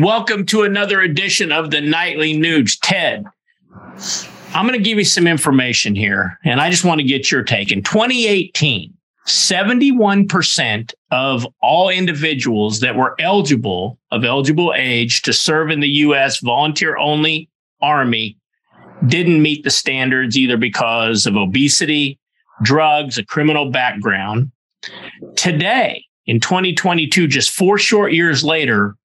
Welcome 0.00 0.44
to 0.46 0.62
another 0.62 1.02
edition 1.02 1.52
of 1.52 1.70
the 1.70 1.80
Nightly 1.80 2.34
Nuge. 2.34 2.78
Ted, 2.82 3.24
I'm 4.52 4.66
going 4.66 4.76
to 4.76 4.84
give 4.84 4.98
you 4.98 5.04
some 5.04 5.28
information 5.28 5.94
here, 5.94 6.36
and 6.44 6.60
I 6.60 6.68
just 6.68 6.84
want 6.84 6.98
to 6.98 7.06
get 7.06 7.30
your 7.30 7.44
take. 7.44 7.70
In 7.70 7.80
2018, 7.80 8.92
71% 9.28 10.94
of 11.12 11.46
all 11.62 11.90
individuals 11.90 12.80
that 12.80 12.96
were 12.96 13.14
eligible, 13.20 13.96
of 14.10 14.24
eligible 14.24 14.74
age 14.76 15.22
to 15.22 15.32
serve 15.32 15.70
in 15.70 15.78
the 15.78 15.88
U.S. 15.88 16.40
volunteer 16.40 16.96
only 16.96 17.48
Army 17.80 18.36
didn't 19.06 19.40
meet 19.40 19.62
the 19.62 19.70
standards 19.70 20.36
either 20.36 20.56
because 20.56 21.24
of 21.24 21.36
obesity, 21.36 22.18
drugs, 22.64 23.16
a 23.16 23.24
criminal 23.24 23.70
background. 23.70 24.50
Today, 25.36 26.04
in 26.26 26.40
2022, 26.40 27.28
just 27.28 27.50
four 27.50 27.78
short 27.78 28.12
years 28.12 28.42
later, 28.42 28.96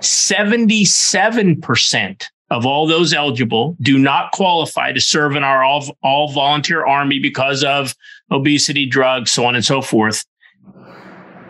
77% 0.00 2.24
of 2.50 2.66
all 2.66 2.86
those 2.86 3.12
eligible 3.12 3.76
do 3.80 3.98
not 3.98 4.32
qualify 4.32 4.92
to 4.92 5.00
serve 5.00 5.34
in 5.34 5.42
our 5.42 5.64
all, 5.64 5.96
all 6.02 6.32
volunteer 6.32 6.84
army 6.84 7.18
because 7.18 7.64
of 7.64 7.94
obesity, 8.30 8.86
drugs, 8.86 9.32
so 9.32 9.46
on 9.46 9.54
and 9.54 9.64
so 9.64 9.80
forth. 9.80 10.24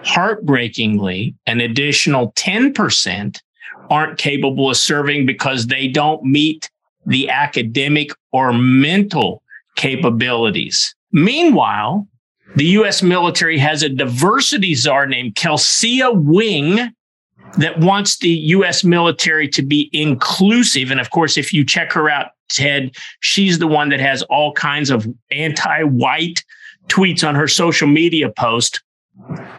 Heartbreakingly, 0.05 1.35
an 1.47 1.61
additional 1.61 2.33
10% 2.33 3.41
aren't 3.91 4.19
capable 4.19 4.71
of 4.71 4.77
serving 4.77 5.27
because 5.27 5.66
they 5.66 5.88
don't 5.88 6.24
meet 6.24 6.71
the 7.07 7.29
academic 7.29 8.11
or 8.33 8.52
mental 8.52 9.43
capabilities. 9.77 10.95
Meanwhile, 11.13 12.07
the 12.57 12.66
US 12.66 13.02
military 13.02 13.59
has 13.59 13.83
a 13.83 13.88
diversity 13.88 14.74
czar 14.74 15.07
named 15.07 15.35
Kelisa 15.35 16.15
Wing 16.15 16.95
that 17.59 17.79
wants 17.79 18.19
the 18.19 18.29
US 18.29 18.85
military 18.85 19.49
to 19.49 19.63
be 19.63 19.91
inclusive. 19.93 20.91
And 20.91 21.01
of 21.01 21.11
course, 21.11 21.37
if 21.37 21.53
you 21.53 21.65
check 21.65 21.93
her 21.93 22.11
out, 22.11 22.33
Ted, 22.49 22.95
she's 23.21 23.59
the 23.59 23.66
one 23.66 23.88
that 23.88 24.01
has 24.01 24.23
all 24.24 24.52
kinds 24.52 24.91
of 24.91 25.07
anti 25.30 25.83
white 25.83 26.45
tweets 26.88 27.27
on 27.27 27.35
her 27.35 27.49
social 27.49 27.88
media 27.88 28.30
post. 28.30 28.83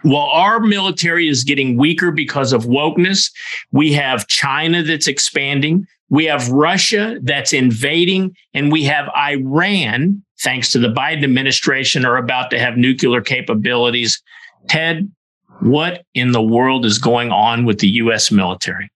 While 0.02 0.28
our 0.28 0.60
military 0.60 1.30
is 1.30 1.44
getting 1.44 1.78
weaker 1.78 2.12
because 2.12 2.54
of 2.54 2.66
wokeness, 2.66 3.32
we 3.72 3.94
have 3.94 4.28
China 4.28 4.84
that's 4.84 5.08
expanding. 5.08 5.88
We 6.10 6.26
have 6.26 6.50
Russia 6.50 7.18
that's 7.24 7.54
invading, 7.54 8.36
and 8.54 8.72
we 8.72 8.84
have 8.84 9.10
Iran, 9.18 10.24
thanks 10.42 10.72
to 10.74 10.80
the 10.80 10.90
Biden 10.90 11.24
administration, 11.24 12.06
are 12.06 12.18
about 12.18 12.52
to 12.52 12.60
have 12.60 12.78
nuclear 12.78 13.22
capabilities. 13.22 14.22
Ted, 14.68 15.10
what 15.60 16.06
in 16.14 16.32
the 16.32 16.42
world 16.42 16.86
is 16.86 16.98
going 16.98 17.32
on 17.32 17.66
with 17.66 17.80
the 17.80 17.88
U.S. 17.90 18.32
military? 18.32 18.90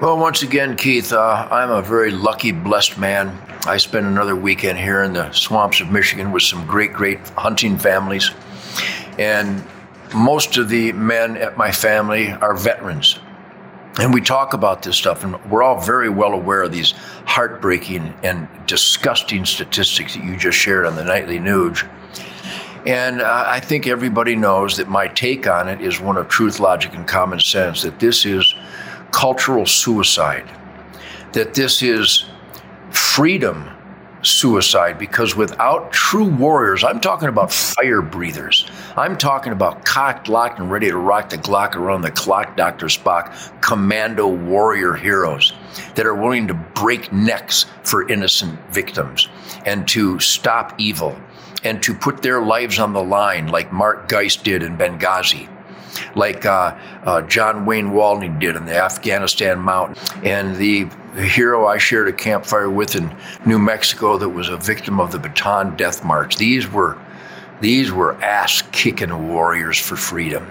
Well, 0.00 0.18
once 0.18 0.42
again, 0.42 0.76
Keith, 0.76 1.12
uh, 1.12 1.48
I'm 1.50 1.70
a 1.70 1.82
very 1.82 2.10
lucky, 2.10 2.52
blessed 2.52 2.98
man. 2.98 3.36
I 3.66 3.76
spent 3.76 4.06
another 4.06 4.36
weekend 4.36 4.78
here 4.78 5.02
in 5.02 5.12
the 5.12 5.30
swamps 5.32 5.80
of 5.80 5.90
Michigan 5.90 6.32
with 6.32 6.42
some 6.42 6.66
great, 6.66 6.92
great 6.92 7.18
hunting 7.30 7.76
families. 7.76 8.30
And 9.18 9.64
most 10.14 10.56
of 10.56 10.68
the 10.68 10.92
men 10.92 11.36
at 11.36 11.56
my 11.56 11.72
family 11.72 12.30
are 12.30 12.54
veterans. 12.54 13.18
And 13.98 14.12
we 14.12 14.20
talk 14.20 14.52
about 14.52 14.82
this 14.82 14.96
stuff, 14.96 15.24
and 15.24 15.42
we're 15.50 15.62
all 15.62 15.80
very 15.80 16.10
well 16.10 16.34
aware 16.34 16.62
of 16.62 16.72
these 16.72 16.92
heartbreaking 17.24 18.14
and 18.22 18.46
disgusting 18.66 19.46
statistics 19.46 20.14
that 20.14 20.24
you 20.24 20.36
just 20.36 20.58
shared 20.58 20.84
on 20.84 20.96
the 20.96 21.04
Nightly 21.04 21.38
Nuge. 21.38 21.88
And 22.86 23.20
uh, 23.20 23.44
I 23.46 23.58
think 23.58 23.86
everybody 23.86 24.36
knows 24.36 24.76
that 24.76 24.88
my 24.88 25.08
take 25.08 25.48
on 25.48 25.68
it 25.68 25.80
is 25.80 26.00
one 26.00 26.16
of 26.16 26.28
truth, 26.28 26.60
logic, 26.60 26.94
and 26.94 27.06
common 27.06 27.40
sense 27.40 27.82
that 27.82 27.98
this 27.98 28.24
is 28.24 28.54
cultural 29.10 29.66
suicide, 29.66 30.48
that 31.32 31.54
this 31.54 31.82
is 31.82 32.26
freedom 32.90 33.75
suicide 34.26 34.98
because 34.98 35.36
without 35.36 35.92
true 35.92 36.28
warriors, 36.28 36.84
I'm 36.84 37.00
talking 37.00 37.28
about 37.28 37.52
fire 37.52 38.02
breathers. 38.02 38.68
I'm 38.96 39.16
talking 39.16 39.52
about 39.52 39.84
cocked, 39.84 40.28
locked, 40.28 40.58
and 40.58 40.70
ready 40.70 40.88
to 40.88 40.96
rock 40.96 41.30
the 41.30 41.38
Glock 41.38 41.76
around 41.76 42.02
the 42.02 42.10
clock, 42.10 42.56
Dr. 42.56 42.86
Spock, 42.86 43.32
commando 43.62 44.26
warrior 44.26 44.94
heroes 44.94 45.52
that 45.94 46.06
are 46.06 46.14
willing 46.14 46.48
to 46.48 46.54
break 46.54 47.12
necks 47.12 47.66
for 47.82 48.08
innocent 48.08 48.58
victims 48.70 49.28
and 49.64 49.86
to 49.88 50.18
stop 50.18 50.74
evil 50.78 51.16
and 51.64 51.82
to 51.82 51.94
put 51.94 52.22
their 52.22 52.40
lives 52.42 52.78
on 52.78 52.92
the 52.92 53.02
line, 53.02 53.48
like 53.48 53.72
Mark 53.72 54.08
Geist 54.08 54.44
did 54.44 54.62
in 54.62 54.76
Benghazi, 54.76 55.48
like 56.14 56.44
uh, 56.44 56.76
uh, 57.04 57.22
John 57.22 57.66
Wayne 57.66 57.92
Walding 57.92 58.38
did 58.38 58.56
in 58.56 58.66
the 58.66 58.76
Afghanistan 58.76 59.58
mountain, 59.58 59.96
and 60.24 60.56
the 60.56 60.88
hero 61.16 61.66
I 61.66 61.78
shared 61.78 62.08
a 62.08 62.12
campfire 62.12 62.70
with 62.70 62.96
in 62.96 63.14
New 63.44 63.58
Mexico 63.58 64.18
that 64.18 64.28
was 64.28 64.48
a 64.48 64.56
victim 64.56 65.00
of 65.00 65.12
the 65.12 65.18
Bataan 65.18 65.76
Death 65.76 66.04
March. 66.04 66.36
These 66.36 66.70
were 66.70 66.98
these 67.60 67.90
were 67.90 68.20
ass 68.22 68.62
kicking 68.72 69.28
warriors 69.28 69.78
for 69.78 69.96
freedom. 69.96 70.46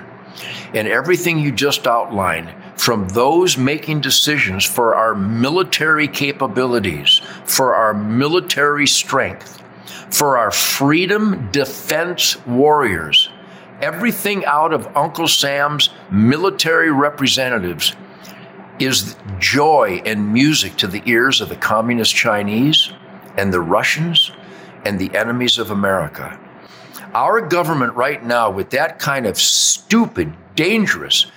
And 0.73 0.87
everything 0.87 1.39
you 1.39 1.51
just 1.51 1.87
outlined, 1.87 2.51
from 2.77 3.07
those 3.09 3.57
making 3.57 4.01
decisions 4.01 4.65
for 4.65 4.95
our 4.95 5.15
military 5.15 6.07
capabilities, 6.07 7.21
for 7.45 7.75
our 7.75 7.93
military 7.93 8.87
strength, 8.87 9.63
for 10.09 10.37
our 10.37 10.51
freedom 10.51 11.49
defense 11.51 12.43
warriors. 12.45 13.29
Everything 13.81 14.45
out 14.45 14.73
of 14.73 14.95
Uncle 14.95 15.27
Sam's 15.27 15.89
military 16.09 16.91
representatives 16.91 17.95
is 18.79 19.15
joy 19.39 20.01
and 20.05 20.33
music 20.33 20.75
to 20.77 20.87
the 20.87 21.01
ears 21.05 21.41
of 21.41 21.49
the 21.49 21.55
communist 21.55 22.15
Chinese 22.15 22.91
and 23.37 23.53
the 23.53 23.59
Russians 23.59 24.31
and 24.85 24.99
the 24.99 25.15
enemies 25.15 25.57
of 25.57 25.71
America. 25.71 26.39
Our 27.13 27.41
government, 27.41 27.95
right 27.95 28.23
now, 28.23 28.49
with 28.49 28.69
that 28.71 28.99
kind 28.99 29.25
of 29.25 29.37
stupid, 29.37 30.33
dangerous, 30.55 31.27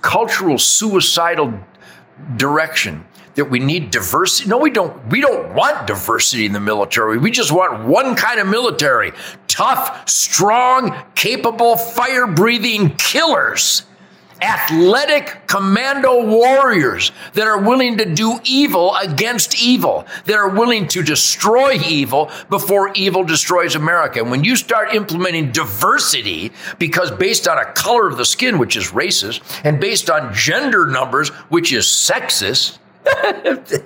cultural, 0.00 0.58
suicidal 0.58 1.60
direction, 2.36 3.06
that 3.34 3.46
we 3.46 3.58
need 3.58 3.90
diversity. 3.90 4.48
No, 4.48 4.58
we 4.58 4.70
don't. 4.70 5.06
We 5.08 5.20
don't 5.20 5.54
want 5.54 5.86
diversity 5.86 6.46
in 6.46 6.52
the 6.52 6.60
military. 6.60 7.18
We 7.18 7.30
just 7.30 7.52
want 7.52 7.84
one 7.84 8.14
kind 8.14 8.40
of 8.40 8.46
military 8.46 9.12
tough, 9.48 10.08
strong, 10.08 10.96
capable, 11.14 11.76
fire 11.76 12.26
breathing 12.26 12.90
killers. 12.96 13.84
Athletic 14.42 15.46
commando 15.46 16.26
warriors 16.26 17.12
that 17.32 17.46
are 17.46 17.62
willing 17.62 17.96
to 17.98 18.04
do 18.04 18.40
evil 18.44 18.94
against 18.96 19.62
evil, 19.62 20.06
that 20.26 20.34
are 20.34 20.48
willing 20.48 20.86
to 20.88 21.02
destroy 21.02 21.74
evil 21.74 22.30
before 22.50 22.90
evil 22.94 23.24
destroys 23.24 23.74
America. 23.74 24.20
And 24.20 24.30
when 24.30 24.44
you 24.44 24.56
start 24.56 24.92
implementing 24.92 25.52
diversity, 25.52 26.52
because 26.78 27.10
based 27.12 27.46
on 27.48 27.58
a 27.58 27.72
color 27.72 28.08
of 28.08 28.18
the 28.18 28.24
skin, 28.24 28.58
which 28.58 28.76
is 28.76 28.90
racist, 28.90 29.40
and 29.64 29.80
based 29.80 30.10
on 30.10 30.34
gender 30.34 30.86
numbers, 30.86 31.30
which 31.48 31.72
is 31.72 31.86
sexist, 31.86 32.78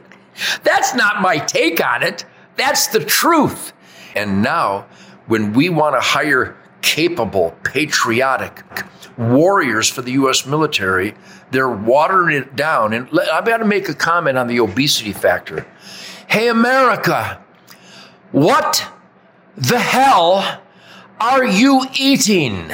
That's 0.62 0.94
not 0.94 1.20
my 1.20 1.38
take 1.38 1.84
on 1.84 2.02
it. 2.02 2.24
That's 2.56 2.88
the 2.88 3.00
truth. 3.00 3.72
And 4.14 4.42
now, 4.42 4.86
when 5.26 5.52
we 5.52 5.68
want 5.68 5.96
to 5.96 6.00
hire 6.00 6.56
capable, 6.82 7.56
patriotic 7.62 8.62
warriors 9.16 9.88
for 9.88 10.02
the 10.02 10.12
U.S. 10.12 10.46
military, 10.46 11.14
they're 11.50 11.68
watering 11.68 12.36
it 12.36 12.56
down. 12.56 12.92
And 12.92 13.08
I've 13.32 13.44
got 13.44 13.58
to 13.58 13.64
make 13.64 13.88
a 13.88 13.94
comment 13.94 14.38
on 14.38 14.46
the 14.46 14.60
obesity 14.60 15.12
factor. 15.12 15.66
Hey, 16.28 16.48
America, 16.48 17.42
what 18.32 18.90
the 19.56 19.78
hell 19.78 20.62
are 21.20 21.44
you 21.44 21.86
eating? 21.98 22.70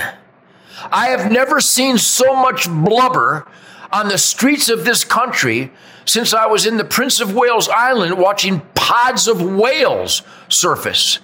I 0.91 1.09
have 1.09 1.31
never 1.31 1.61
seen 1.61 1.99
so 1.99 2.35
much 2.35 2.69
blubber 2.69 3.47
on 3.95 4.09
the 4.09 4.19
streets 4.19 4.69
of 4.69 4.85
this 4.85 5.05
country 5.05 5.71
since 6.05 6.35
I 6.35 6.47
was 6.47 6.67
in 6.67 6.79
the 6.79 6.85
Prince 6.85 7.21
of 7.21 7.33
Wales 7.33 7.69
Island 7.69 8.19
watching 8.19 8.61
pods 8.75 9.29
of 9.29 9.41
whales 9.41 10.23
surface. 10.49 11.21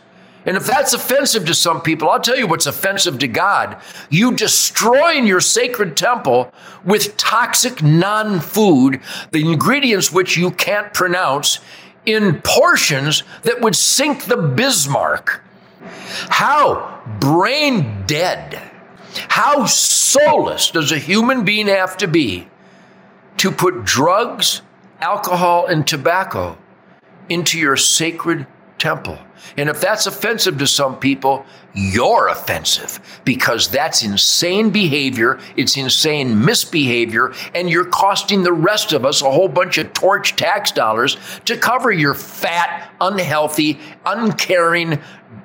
And 0.47 0.56
if 0.56 0.67
that's 0.67 0.94
offensive 0.94 1.44
to 1.47 1.55
some 1.55 1.83
people, 1.83 2.09
I'll 2.09 2.21
tell 2.21 2.39
you 2.39 2.47
what's 2.47 2.67
offensive 2.67 3.19
to 3.19 3.29
God. 3.29 3.77
You 4.09 4.33
destroying 4.37 5.27
your 5.27 5.41
sacred 5.41 5.97
temple 5.97 6.53
with 6.85 7.17
toxic 7.17 7.83
non 7.83 8.39
food, 8.39 9.00
the 9.33 9.50
ingredients 9.50 10.12
which 10.12 10.37
you 10.37 10.53
can't 10.53 10.94
pronounce, 10.94 11.59
in 12.06 12.41
portions 12.43 13.25
that 13.43 13.61
would 13.61 13.77
sink 13.77 14.27
the 14.27 14.37
Bismarck. 14.37 15.43
How 16.29 17.03
brain 17.19 18.05
dead, 18.06 18.62
how 19.29 19.67
soulless 19.67 20.71
does 20.71 20.93
a 20.93 20.99
human 20.99 21.44
being 21.44 21.67
have 21.67 21.97
to 21.99 22.06
be 22.06 22.50
to 23.41 23.51
put 23.51 23.87
drugs 23.87 24.61
alcohol 25.01 25.65
and 25.65 25.87
tobacco 25.87 26.59
into 27.31 27.59
your 27.59 27.75
sacred 27.75 28.47
temple. 28.77 29.19
And 29.57 29.71
if 29.71 29.81
that's 29.81 30.05
offensive 30.05 30.59
to 30.59 30.67
some 30.67 30.99
people, 30.99 31.47
you're 31.73 32.29
offensive 32.29 33.01
because 33.25 33.69
that's 33.69 34.03
insane 34.03 34.69
behavior. 34.69 35.39
It's 35.57 35.79
insane 35.79 36.45
misbehavior. 36.45 37.33
And 37.55 37.71
you're 37.71 37.87
costing 37.87 38.43
the 38.43 38.53
rest 38.53 38.93
of 38.93 39.07
us 39.07 39.23
a 39.23 39.31
whole 39.31 39.49
bunch 39.49 39.79
of 39.79 39.95
torch 39.95 40.37
tax 40.37 40.71
dollars 40.71 41.17
to 41.47 41.57
cover 41.57 41.91
your 41.91 42.13
fat, 42.13 42.93
unhealthy, 43.01 43.81
uncaring, 44.05 45.01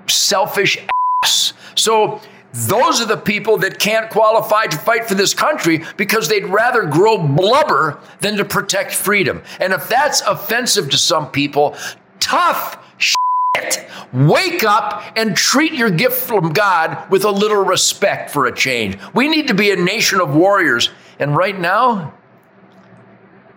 selfish 0.08 0.78
ass. 1.24 1.54
So, 1.76 2.20
those 2.56 3.02
are 3.02 3.06
the 3.06 3.18
people 3.18 3.58
that 3.58 3.80
can't 3.80 4.10
qualify 4.10 4.66
to 4.68 4.78
fight 4.78 5.06
for 5.06 5.14
this 5.14 5.34
country 5.34 5.84
because 5.98 6.30
they'd 6.30 6.46
rather 6.46 6.86
grow 6.86 7.18
blubber 7.18 8.00
than 8.22 8.38
to 8.38 8.46
protect 8.46 8.94
freedom. 8.94 9.44
And 9.60 9.74
if 9.74 9.90
that's 9.90 10.22
offensive 10.22 10.90
to 10.92 10.98
some 10.98 11.32
people, 11.32 11.76
tough 12.22 12.78
shit. 12.98 13.90
Wake 14.14 14.64
up 14.64 15.04
and 15.18 15.36
treat 15.36 15.74
your 15.74 15.90
gift 15.90 16.16
from 16.16 16.54
God 16.54 17.10
with 17.10 17.26
a 17.26 17.32
little 17.32 17.64
respect 17.66 18.32
for 18.32 18.46
a 18.46 18.56
change. 18.56 18.98
We 19.14 19.28
need 19.28 19.50
to 19.50 19.54
be 19.54 19.72
a 19.72 19.76
nation 19.76 20.22
of 20.22 20.34
warriors. 20.34 20.92
And 21.20 21.36
right 21.36 21.60
now, 21.60 22.14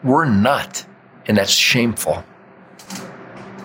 we're 0.03 0.25
not. 0.25 0.85
And 1.27 1.37
that's 1.37 1.53
shameful. 1.53 2.25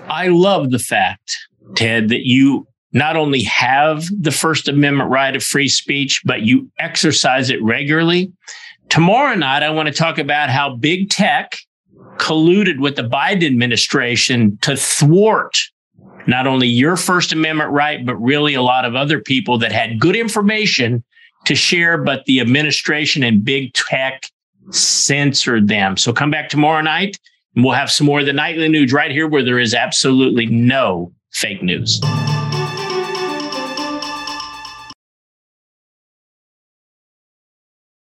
I 0.07 0.27
love 0.27 0.69
the 0.69 0.79
fact, 0.79 1.47
Ted, 1.75 2.09
that 2.09 2.27
you 2.27 2.67
not 2.93 3.15
only 3.15 3.43
have 3.43 4.05
the 4.19 4.31
First 4.31 4.67
Amendment 4.67 5.09
right 5.09 5.35
of 5.35 5.43
free 5.43 5.67
speech, 5.67 6.21
but 6.23 6.43
you 6.43 6.71
exercise 6.79 7.49
it 7.49 7.61
regularly. 7.61 8.31
Tomorrow 8.89 9.35
night, 9.35 9.63
I 9.63 9.71
want 9.71 9.87
to 9.87 9.93
talk 9.93 10.19
about 10.19 10.49
how 10.49 10.75
big 10.75 11.09
tech 11.09 11.57
colluded 12.17 12.79
with 12.79 12.95
the 12.95 13.03
Biden 13.03 13.45
administration 13.45 14.57
to 14.61 14.75
thwart 14.75 15.57
not 16.27 16.47
only 16.47 16.67
your 16.67 16.95
First 16.95 17.33
Amendment 17.33 17.71
right, 17.71 18.05
but 18.05 18.15
really 18.15 18.53
a 18.53 18.61
lot 18.61 18.85
of 18.85 18.95
other 18.95 19.19
people 19.19 19.57
that 19.59 19.71
had 19.71 19.99
good 19.99 20.15
information 20.15 21.03
to 21.45 21.55
share, 21.55 21.97
but 21.97 22.23
the 22.25 22.39
administration 22.39 23.23
and 23.23 23.43
big 23.43 23.73
tech 23.73 24.23
censored 24.69 25.67
them. 25.67 25.97
So 25.97 26.13
come 26.13 26.31
back 26.31 26.49
tomorrow 26.49 26.81
night 26.81 27.17
and 27.55 27.65
we'll 27.65 27.73
have 27.73 27.91
some 27.91 28.07
more 28.07 28.21
of 28.21 28.25
the 28.25 28.33
Nightly 28.33 28.69
Nuge 28.69 28.93
right 28.93 29.11
here 29.11 29.27
where 29.27 29.43
there 29.43 29.59
is 29.59 29.73
absolutely 29.73 30.45
no 30.45 31.11
fake 31.31 31.61
news. 31.61 31.99